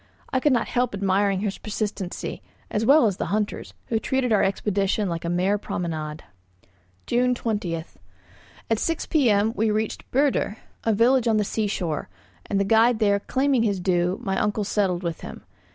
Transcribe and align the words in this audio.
I 0.33 0.39
could 0.39 0.51
not 0.51 0.67
help 0.67 0.95
admiring 0.95 1.41
his 1.41 1.59
persistency, 1.59 2.41
as 2.71 2.87
well 2.87 3.05
as 3.05 3.17
the 3.17 3.27
hunter's, 3.27 3.75
who 3.89 3.99
treated 3.99 4.33
our 4.33 4.41
expedition 4.41 5.07
like 5.07 5.23
a 5.23 5.29
mere 5.29 5.59
promenade. 5.59 6.23
June 7.05 7.35
20. 7.35 7.75
At 8.67 8.79
six 8.79 9.05
p.m. 9.05 9.53
we 9.55 9.69
reached 9.69 10.09
Büdir, 10.11 10.57
a 10.83 10.91
village 10.93 11.27
on 11.27 11.37
the 11.37 11.43
sea 11.43 11.67
shore; 11.67 12.09
and 12.47 12.59
the 12.59 12.63
guide 12.63 12.97
there 12.97 13.19
claiming 13.19 13.61
his 13.61 13.79
due, 13.79 14.17
my 14.23 14.39
uncle 14.41 14.63
settled 14.63 15.03
with 15.03 15.21
him. 15.21 15.43